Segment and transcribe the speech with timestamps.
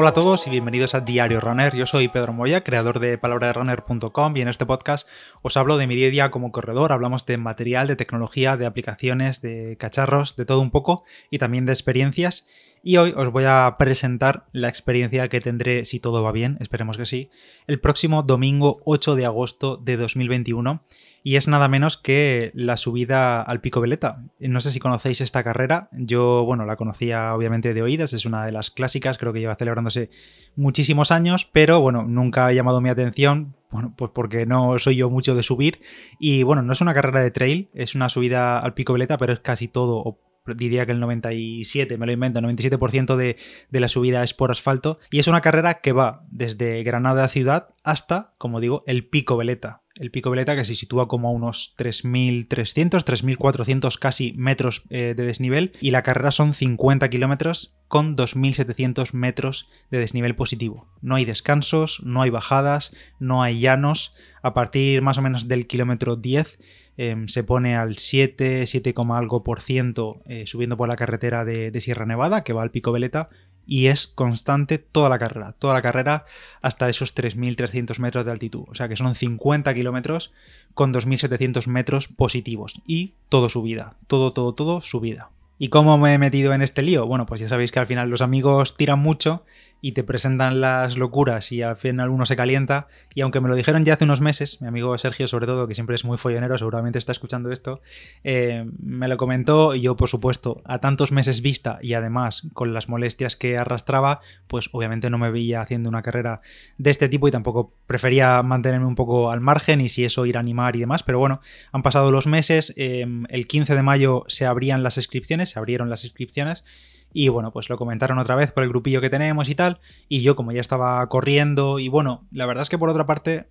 [0.00, 1.74] Hola a todos y bienvenidos a Diario Runner.
[1.74, 5.08] Yo soy Pedro Moya, creador de palabraderunner.com y en este podcast
[5.42, 6.92] os hablo de mi día a día como corredor.
[6.92, 11.02] Hablamos de material, de tecnología, de aplicaciones, de cacharros, de todo un poco
[11.32, 12.46] y también de experiencias.
[12.82, 16.96] Y hoy os voy a presentar la experiencia que tendré, si todo va bien, esperemos
[16.96, 17.30] que sí,
[17.66, 20.82] el próximo domingo 8 de agosto de 2021
[21.22, 24.24] y es nada menos que la subida al Pico Veleta.
[24.38, 28.46] No sé si conocéis esta carrera, yo, bueno, la conocía obviamente de oídas, es una
[28.46, 30.10] de las clásicas, creo que lleva celebrándose
[30.56, 35.10] muchísimos años, pero bueno, nunca ha llamado mi atención, bueno, pues porque no soy yo
[35.10, 35.80] mucho de subir.
[36.18, 39.32] Y bueno, no es una carrera de trail, es una subida al Pico Veleta, pero
[39.32, 40.18] es casi todo,
[40.56, 43.36] diría que el 97, me lo invento, el 97% de,
[43.70, 44.98] de, la subida es por asfalto.
[45.10, 49.82] Y es una carrera que va desde Granada ciudad hasta, como digo, el Pico Veleta
[49.98, 55.24] el pico Veleta que se sitúa como a unos 3.300, 3.400 casi metros eh, de
[55.24, 60.88] desnivel y la carrera son 50 kilómetros con 2.700 metros de desnivel positivo.
[61.00, 64.14] No hay descansos, no hay bajadas, no hay llanos.
[64.42, 66.60] A partir más o menos del kilómetro 10
[66.98, 71.80] em, se pone al 7, 7, algo por ciento eh, subiendo por la carretera de,
[71.80, 73.30] Sierra Nevada que va al pico Veleta
[73.66, 76.26] y es constante toda la carrera, toda la carrera
[76.60, 78.64] hasta esos 3.300 metros de altitud.
[78.68, 80.32] O sea que son 50 kilómetros
[80.74, 85.30] con 2.700 metros positivos y todo subida, todo, todo, todo subida.
[85.58, 87.06] ¿Y cómo me he metido en este lío?
[87.06, 89.44] Bueno, pues ya sabéis que al final los amigos tiran mucho
[89.80, 92.88] y te presentan las locuras y al final uno se calienta.
[93.14, 95.74] Y aunque me lo dijeron ya hace unos meses, mi amigo Sergio sobre todo, que
[95.74, 97.80] siempre es muy follonero, seguramente está escuchando esto,
[98.24, 102.74] eh, me lo comentó y yo por supuesto a tantos meses vista y además con
[102.74, 106.40] las molestias que arrastraba, pues obviamente no me veía haciendo una carrera
[106.76, 110.36] de este tipo y tampoco prefería mantenerme un poco al margen y si eso ir
[110.36, 111.02] a animar y demás.
[111.02, 111.40] Pero bueno,
[111.72, 115.90] han pasado los meses, eh, el 15 de mayo se abrían las inscripciones, se abrieron
[115.90, 116.64] las inscripciones.
[117.12, 119.80] Y bueno, pues lo comentaron otra vez por el grupillo que tenemos y tal.
[120.08, 123.48] Y yo, como ya estaba corriendo, y bueno, la verdad es que por otra parte,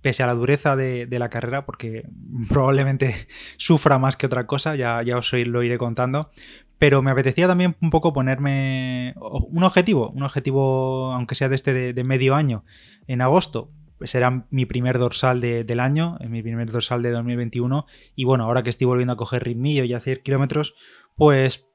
[0.00, 2.08] pese a la dureza de, la carrera, porque
[2.48, 3.14] probablemente
[3.56, 6.30] sufra más que otra cosa, ya, ya os lo iré contando.
[6.78, 11.94] Pero me apetecía también un poco ponerme un objetivo, un objetivo, aunque sea de este
[11.94, 12.64] de, medio año,
[13.06, 13.70] en agosto,
[14.02, 17.86] será mi primer dorsal del año, mi primer dorsal de 2021.
[18.14, 20.74] Y bueno, ahora que estoy volviendo a coger ritmillo y a hacer kilómetros,
[21.14, 21.66] pues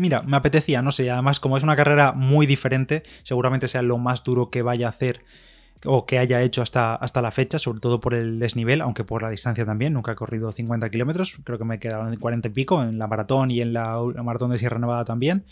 [0.00, 3.98] mira, me apetecía, no sé, además como es una carrera muy diferente, seguramente sea lo
[3.98, 5.22] más duro que vaya a hacer
[5.84, 9.22] o que haya hecho hasta, hasta la fecha, sobre todo por el desnivel, aunque por
[9.22, 12.48] la distancia también, nunca he corrido 50 kilómetros, creo que me he quedado en 40
[12.48, 15.44] y pico en la maratón y en la, maratón de Sierra Nevada también.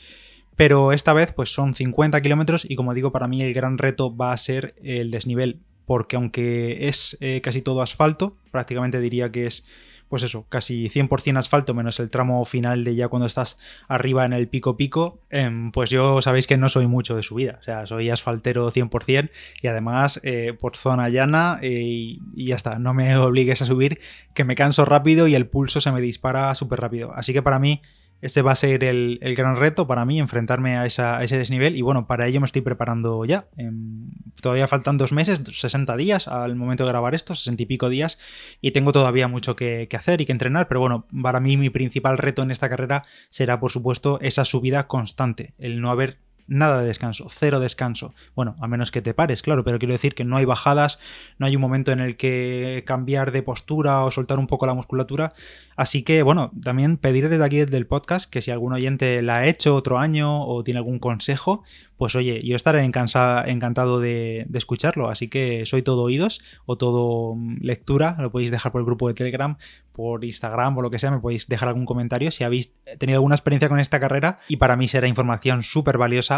[0.56, 4.14] Pero esta vez pues son 50 kilómetros y como digo, para mí el gran reto
[4.16, 9.46] va a ser el desnivel, porque aunque es eh, casi todo asfalto, prácticamente diría que
[9.46, 9.64] es
[10.08, 13.58] pues eso, casi 100% asfalto, menos el tramo final de ya cuando estás
[13.88, 17.58] arriba en el pico pico, em, pues yo sabéis que no soy mucho de subida,
[17.60, 19.30] o sea, soy asfaltero 100%
[19.62, 23.66] y además eh, por zona llana eh, y, y, ya está, no me obligues a
[23.66, 24.00] subir,
[24.34, 27.12] que me canso rápido y el pulso se me dispara súper rápido.
[27.14, 27.82] Así que para mí
[28.20, 31.76] ese va a ser el, gran reto para mí, enfrentarme a, ese desnivel.
[31.76, 33.46] Y bueno, para ello me estoy preparando ya.
[33.56, 37.88] Em, todavía faltan dos meses, 60 días al momento de grabar esto, 60 y pico
[37.88, 38.18] días.
[38.60, 40.68] Y tengo todavía mucho que, que, hacer y que entrenar.
[40.68, 44.86] Pero bueno, para mí mi principal reto en esta carrera será, por supuesto, esa subida
[44.88, 45.54] constante.
[45.58, 46.18] El no haber
[46.48, 48.14] nada de descanso, cero descanso.
[48.34, 50.98] Bueno, a menos que te pares, claro, pero quiero decir que no hay bajadas,
[51.38, 54.74] no hay un momento en el que cambiar de postura o soltar un poco la
[54.74, 55.34] musculatura.
[55.76, 59.38] Así que, bueno, también pedir desde aquí, desde el podcast, que si algún oyente la
[59.38, 61.62] ha hecho otro año o tiene algún consejo,
[61.98, 65.08] pues oye, yo estaré encantado de, escucharlo.
[65.08, 68.16] Así que soy todo oídos o todo mm, lectura.
[68.20, 69.58] Lo podéis dejar por el grupo de Telegram,
[69.92, 71.10] por Instagram o lo que sea.
[71.10, 74.38] Me podéis dejar algún comentario si habéis tenido alguna experiencia con esta carrera.
[74.46, 76.37] Y para mí será información súper valiosa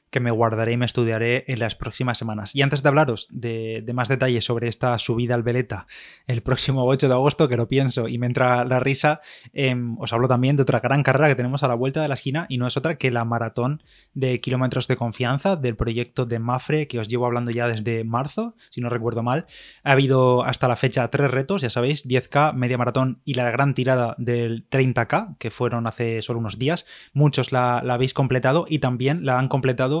[0.11, 2.53] que me guardaré y me estudiaré en las próximas semanas.
[2.55, 5.87] Y antes de hablaros de, más detalles sobre esta subida al Veleta
[6.27, 9.21] el próximo 8 de agosto, que lo pienso y me entra la risa,
[9.53, 12.13] em, os hablo también de otra gran carrera que tenemos a la vuelta de la
[12.13, 16.39] esquina y no es otra que la maratón de kilómetros de confianza del proyecto de
[16.39, 19.47] Mafre que os llevo hablando ya desde marzo, si no recuerdo mal.
[19.83, 23.73] Ha habido hasta la fecha tres retos, ya sabéis, 10K, media maratón y la gran
[23.73, 26.85] tirada del 30K, que fueron hace solo unos días.
[27.13, 30.00] Muchos la, la habéis completado y también la han completado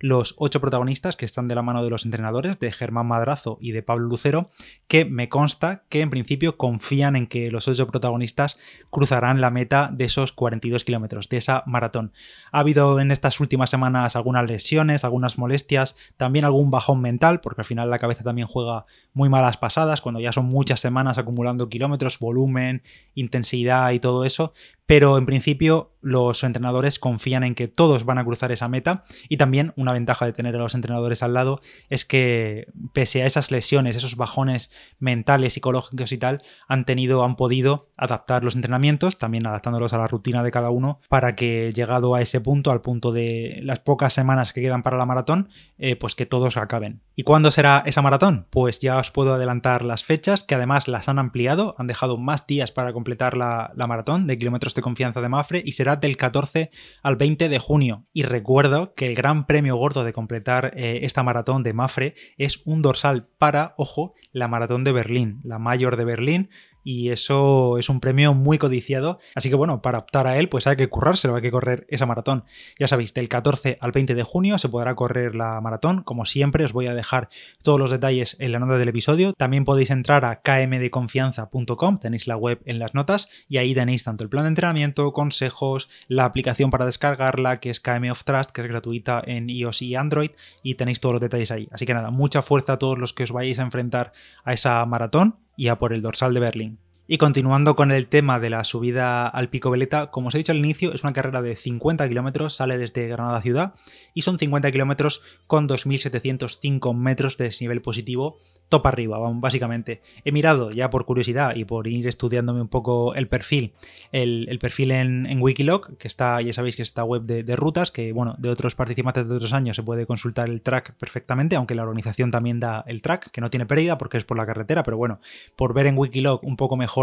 [0.00, 3.72] los ocho protagonistas que están de la mano de los entrenadores, de Germán Madrazo y
[3.72, 4.50] de Pablo Lucero,
[4.88, 8.58] que me consta que en principio confían en que los ocho protagonistas
[8.90, 12.12] cruzarán la meta de esos 42 kilómetros, de esa maratón.
[12.50, 17.60] Ha habido en estas últimas semanas algunas lesiones, algunas molestias, también algún bajón mental, porque
[17.60, 21.68] al final la cabeza también juega muy malas pasadas, cuando ya son muchas semanas acumulando
[21.68, 22.82] kilómetros, volumen,
[23.14, 24.54] intensidad y todo eso,
[24.86, 29.36] pero en principio los entrenadores confían en que todos van a cruzar esa meta y
[29.36, 33.50] también una ventaja de tener a los entrenadores al lado es que pese a esas
[33.50, 39.46] lesiones, esos bajones mentales, psicológicos y tal, han tenido, han podido adaptar los entrenamientos, también
[39.46, 43.12] adaptándolos a la rutina de cada uno, para que llegado a ese punto, al punto
[43.12, 45.48] de las pocas semanas que quedan para la maratón,
[45.78, 47.00] eh, pues que todos acaben.
[47.16, 48.46] ¿Y cuándo será esa maratón?
[48.50, 52.46] Pues ya os puedo adelantar las fechas, que además las han ampliado, han dejado más
[52.46, 56.70] días para completar la, maratón de kilómetros de confianza de Mafre y será del 14
[57.02, 58.06] al 20 de junio.
[58.12, 62.62] Y recuerdo que el gran premio gordo de completar eh, esta maratón de Mafre es
[62.64, 66.50] un dorsal para, ojo, la maratón de Berlín, la mayor de Berlín,
[66.82, 69.18] y eso es un premio muy codiciado.
[69.34, 72.06] Así que bueno, para optar a él, pues hay que currárselo, hay que correr esa
[72.06, 72.44] maratón.
[72.78, 76.02] Ya sabéis, del 14 al 20 de junio se podrá correr la maratón.
[76.02, 77.28] Como siempre, os voy a dejar
[77.62, 79.32] todos los detalles en la nota del episodio.
[79.32, 84.24] También podéis entrar a kmdeconfianza.com, tenéis la web en las notas y ahí tenéis tanto
[84.24, 88.62] el plan de entrenamiento, consejos, la aplicación para descargarla, que es KM of Trust, que
[88.62, 90.30] es gratuita en iOS y Android,
[90.62, 91.68] y tenéis todos los detalles ahí.
[91.72, 94.12] Así que nada, mucha fuerza a todos los que os vayáis a enfrentar
[94.44, 96.78] a esa maratón y a por el dorsal de Berlín.
[97.12, 100.52] Y continuando con el tema de la subida al Pico Veleta, como os he dicho
[100.52, 103.74] al inicio, es una carrera de 50 kilómetros, sale desde Granada ciudad
[104.14, 110.02] y son 50 kilómetros con 2.705 metros de desnivel positivo, top arriba, básicamente.
[110.24, 113.72] He mirado ya por curiosidad y por ir estudiándome un poco el perfil,
[114.12, 117.90] el, perfil en, Wikiloc, que está, ya sabéis que es esta web de, de, rutas,
[117.90, 121.74] que bueno, de otros participantes de otros años se puede consultar el track perfectamente, aunque
[121.74, 124.84] la organización también da el track, que no tiene pérdida porque es por la carretera,
[124.84, 125.18] pero bueno,
[125.56, 126.99] por ver en Wikiloc un poco mejor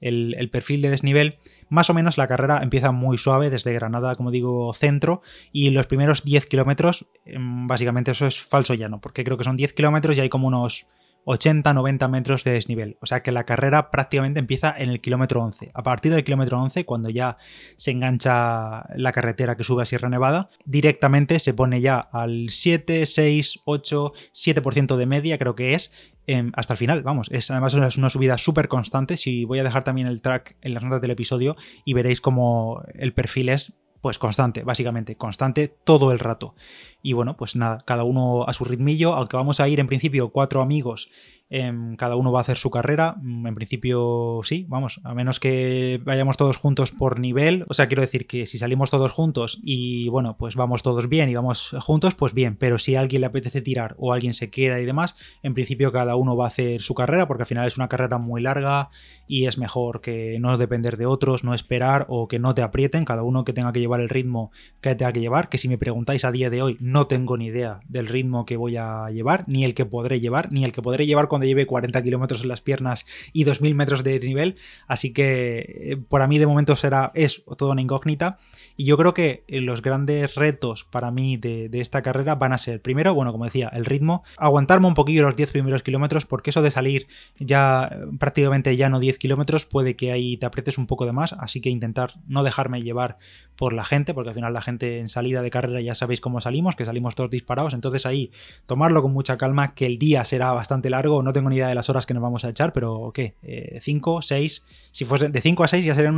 [0.00, 1.38] el, perfil de desnivel,
[1.68, 5.86] más o menos la carrera empieza muy suave desde Granada, como digo, centro, y los
[5.86, 10.16] primeros 10 kilómetros, em, básicamente eso es falso llano, porque creo que son 10 kilómetros
[10.16, 10.86] y hay como unos
[11.24, 12.96] 80-90 metros de desnivel.
[13.00, 15.70] O sea que la carrera prácticamente empieza en el kilómetro 11.
[15.74, 17.36] A partir del kilómetro 11, cuando ya
[17.76, 23.06] se engancha la carretera que sube a Sierra Nevada, directamente se pone ya al 7,
[23.06, 25.90] 6, 8, 7% de media, creo que es,
[26.32, 27.28] Em, hasta el final, vamos.
[27.32, 29.16] Es, además es una subida súper constante.
[29.16, 32.84] Si voy a dejar también el track en las notas del episodio y veréis cómo
[32.94, 36.54] el perfil es pues constante, básicamente, constante todo el rato.
[37.02, 40.30] Y bueno, pues nada, cada uno a su ritmillo, aunque vamos a ir en principio
[40.30, 41.08] cuatro amigos
[41.52, 43.16] Em, cada uno va a hacer su carrera.
[43.20, 47.64] Mm, en principio, sí, vamos, a menos que vayamos todos juntos por nivel.
[47.68, 51.28] O sea, quiero decir que si salimos todos juntos y bueno, pues vamos todos bien
[51.28, 52.56] y vamos juntos, pues bien.
[52.56, 55.90] Pero si a alguien le apetece tirar o alguien se queda y demás, en principio
[55.90, 58.90] cada uno va a hacer su carrera, porque al final es una carrera muy larga
[59.26, 63.04] y es mejor que no depender de otros, no esperar o que no te aprieten.
[63.04, 65.48] Cada uno que tenga que llevar el ritmo que tenga que llevar.
[65.48, 68.56] Que si me preguntáis a día de hoy, no tengo ni idea del ritmo que
[68.56, 71.66] voy a llevar, ni el que podré llevar, ni el que podré llevar con lleve
[71.66, 74.56] 40 kilómetros en las piernas y 2.000 metros de nivel.
[74.86, 78.38] Así que eh, para mí de momento será, es toda una incógnita.
[78.76, 82.58] Y yo creo que eh, los grandes retos para mí de, esta carrera van a
[82.58, 86.50] ser, primero, bueno, como decía, el ritmo, aguantarme un poquillo los 10 primeros kilómetros, porque
[86.50, 87.06] eso de salir
[87.38, 91.34] ya prácticamente ya no 10 kilómetros puede que ahí te aprietes un poco de más.
[91.34, 93.18] Así que intentar no dejarme llevar
[93.56, 96.40] por la gente, porque al final la gente en salida de carrera ya sabéis cómo
[96.40, 97.74] salimos, que salimos todos disparados.
[97.74, 98.32] Entonces ahí
[98.64, 101.74] tomarlo con mucha calma, que el día será bastante largo, no tengo ni idea de
[101.74, 103.34] las horas que nos vamos a echar, pero ¿qué?
[103.80, 106.10] 5, eh, 6, si fuese de 5 a 6 ya sería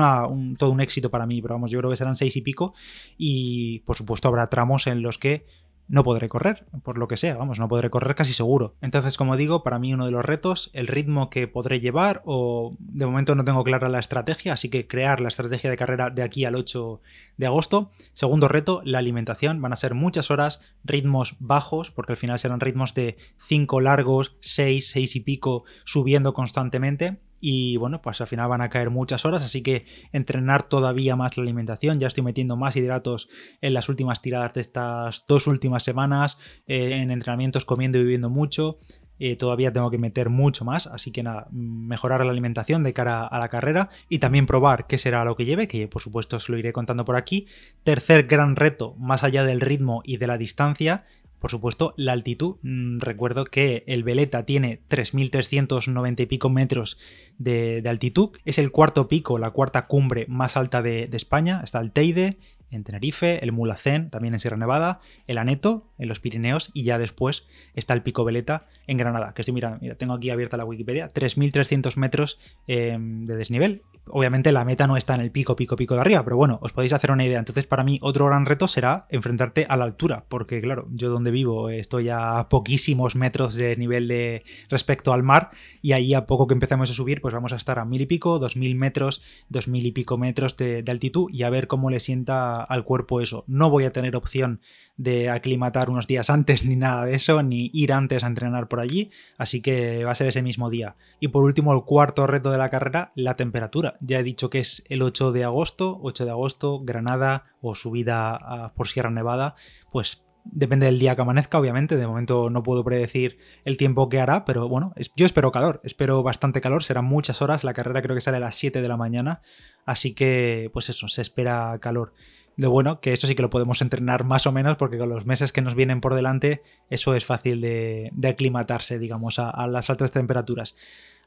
[0.56, 2.74] todo un éxito para mí, pero vamos, yo creo que serán 6 y pico
[3.18, 5.44] y por supuesto habrá tramos en los que
[5.92, 8.76] no podré correr, por lo que sea, vamos, no podré correr casi seguro.
[8.80, 12.74] Entonces, como digo, para mí uno de los retos, el ritmo que podré llevar, o
[12.78, 16.22] de momento no tengo clara la estrategia, así que crear la estrategia de carrera de
[16.22, 17.02] aquí al 8
[17.36, 17.90] de agosto.
[18.14, 22.60] Segundo reto, la alimentación, van a ser muchas horas, ritmos bajos, porque al final serán
[22.60, 28.48] ritmos de 5 largos, 6, 6 y pico, subiendo constantemente y bueno, pues al final
[28.48, 31.98] van a caer muchas horas, así que entrenar todavía más la alimentación.
[31.98, 33.28] Ya estoy metiendo más hidratos
[33.60, 38.30] en las últimas tiradas de estas dos últimas semanas, eh, en entrenamientos comiendo y bebiendo
[38.30, 38.78] mucho.
[39.18, 43.26] Eh, todavía tengo que meter mucho más, así que nada, mejorar la alimentación de cara
[43.26, 46.48] a la carrera y también probar qué será lo que lleve, que por supuesto os
[46.48, 47.48] lo iré contando por aquí.
[47.82, 51.06] Tercer gran reto, más allá del ritmo y de la distancia,
[51.42, 52.56] por supuesto, la altitud.
[52.62, 56.98] Mm, recuerdo que el Veleta tiene 3.390 y pico metros
[57.36, 58.30] de, altitud.
[58.44, 61.60] Es el cuarto pico, la cuarta cumbre más alta de, de España.
[61.64, 62.38] Está el Teide,
[62.72, 66.98] en Tenerife, el Mulacén, también en Sierra Nevada, el Aneto, en los Pirineos, y ya
[66.98, 70.64] después está el Pico Veleta en Granada, que si mira, mira tengo aquí abierta la
[70.64, 73.82] Wikipedia, 3.300 metros em, de desnivel.
[74.08, 76.72] Obviamente la meta no está en el pico, pico, pico de arriba, pero bueno, os
[76.72, 77.38] podéis hacer una idea.
[77.38, 81.30] Entonces, para mí, otro gran reto será enfrentarte a la altura, porque claro, yo donde
[81.30, 85.50] vivo estoy a poquísimos metros de nivel de respecto al mar,
[85.82, 88.06] y ahí a poco que empezamos a subir, pues vamos a estar a mil y
[88.06, 91.88] pico, dos mil metros, dos mil y pico metros de altitud, y a ver cómo
[91.88, 93.44] le sienta al cuerpo eso.
[93.46, 94.60] No voy a tener opción
[94.96, 98.80] de aclimatar unos días antes ni nada de eso, ni ir antes a entrenar por
[98.80, 100.96] allí, así que va a ser ese mismo día.
[101.20, 103.96] Y por último, el cuarto reto de la carrera, la temperatura.
[104.00, 108.72] Ya he dicho que es el 8 de agosto, 8 de agosto, Granada o subida
[108.76, 109.54] por Sierra Nevada,
[109.90, 111.96] pues Depende del día que amanezca, obviamente.
[111.96, 116.22] De momento no puedo predecir el tiempo que hará, pero bueno, yo espero calor, espero
[116.22, 117.62] bastante calor, serán muchas horas.
[117.62, 119.40] La carrera creo que sale a las 7 de la mañana,
[119.86, 122.12] así que pues eso, se espera calor.
[122.56, 125.26] Lo bueno, que eso sí que lo podemos entrenar más o menos, porque con los
[125.26, 130.12] meses que nos vienen por delante, eso es fácil de, aclimatarse, digamos, a, las altas
[130.12, 130.74] temperaturas.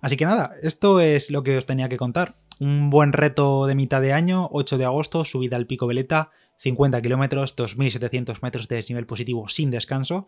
[0.01, 2.35] Así que nada, esto es lo que os tenía que contar.
[2.59, 7.01] Un buen reto de mitad de año, 8 de agosto, subida al pico Veleta, 50
[7.01, 10.27] kilómetros, 2.700 metros de desnivel positivo sin descanso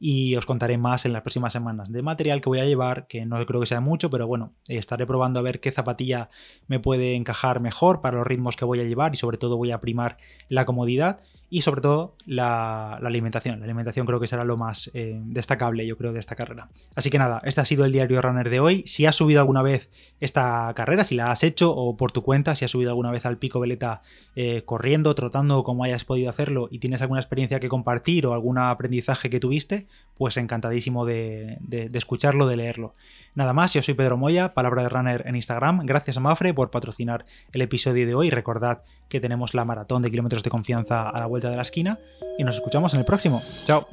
[0.00, 3.26] y os contaré más en las próximas semanas de material que voy a llevar, que
[3.26, 6.30] no creo que sea mucho, pero bueno, estaré probando a ver qué zapatilla
[6.66, 9.72] me puede encajar mejor para los ritmos que voy a llevar y sobre todo voy
[9.72, 13.60] a primar la comodidad y sobre todo la, alimentación.
[13.60, 16.68] La alimentación creo que será lo más eh, destacable, yo creo, de esta carrera.
[16.94, 18.84] Así que nada, este ha sido el diario runner de hoy.
[18.86, 19.90] Si has subido alguna vez
[20.20, 23.24] esta carrera, si la has hecho o por tu cuenta, si has subido alguna vez
[23.24, 24.02] al pico veleta
[24.36, 28.58] eh, corriendo, trotando, como hayas podido hacerlo y tienes alguna experiencia que compartir o algún
[28.58, 29.86] aprendizaje que tuviste,
[30.18, 31.58] pues encantadísimo de,
[31.94, 32.94] escucharlo, de leerlo.
[33.34, 35.86] Nada más, yo soy Pedro Moya, Palabra de Runner en Instagram.
[35.86, 38.30] Gracias a Mafre por patrocinar el episodio de hoy.
[38.30, 41.98] Recordad que tenemos la maratón de kilómetros de confianza a la vuelta de la esquina
[42.36, 43.42] y nos escuchamos en el próximo.
[43.64, 43.87] Chao.